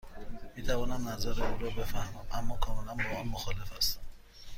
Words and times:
می 0.55 0.63
توانم 0.63 1.09
نظر 1.09 1.29
او 1.43 1.57
را 1.59 1.69
بفهمم، 1.69 2.25
اما 2.31 2.57
کاملا 2.57 2.93
با 2.93 3.19
آن 3.19 3.27
مخالف 3.27 3.77
هستم. 3.77 4.01